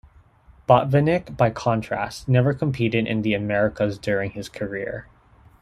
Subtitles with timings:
[0.67, 5.05] Botvinnik, by contrast, never competed in the Americas during his career.